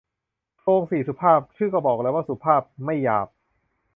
[0.59, 3.27] โคลงสี่สุภาพ ชื่อก็บอกแล้วว่าสุภาพ ไม่หยาบ